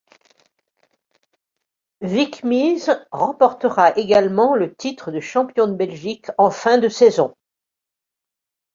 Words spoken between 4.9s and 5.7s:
de champion